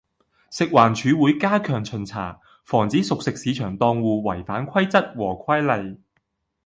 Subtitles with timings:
[0.49, 5.99] 食環署會加強巡查，防止熟食市場檔戶違反規則和規例